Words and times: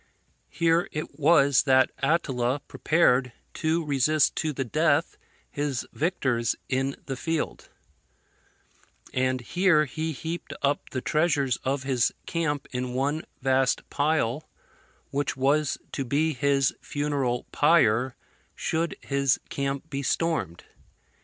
Here 0.49 0.89
it 0.91 1.19
was 1.19 1.61
that 1.61 1.91
Attila 1.99 2.61
prepared 2.67 3.33
to 3.53 3.85
resist 3.85 4.35
to 4.37 4.51
the 4.51 4.63
death 4.63 5.15
his 5.51 5.85
victors 5.93 6.55
in 6.67 6.95
the 7.05 7.15
field; 7.15 7.69
and 9.13 9.41
here 9.41 9.85
he 9.85 10.11
heaped 10.11 10.53
up 10.63 10.89
the 10.89 11.01
treasures 11.01 11.57
of 11.57 11.83
his 11.83 12.11
camp 12.25 12.67
in 12.71 12.95
one 12.95 13.25
vast 13.43 13.87
pile, 13.91 14.49
which 15.11 15.37
was 15.37 15.77
to 15.91 16.03
be 16.03 16.33
his 16.33 16.73
funeral 16.81 17.45
pyre 17.51 18.15
should 18.55 18.95
his 19.01 19.39
camp 19.49 19.87
be 19.91 20.01
stormed. 20.01 20.63